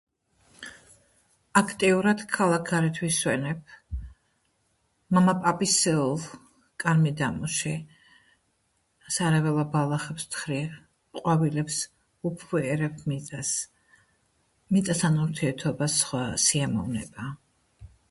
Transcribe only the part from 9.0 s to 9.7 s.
სარეველა